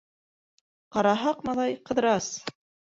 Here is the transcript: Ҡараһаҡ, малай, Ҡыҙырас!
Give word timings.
Ҡараһаҡ, 0.97 1.47
малай, 1.51 1.81
Ҡыҙырас! 1.91 2.35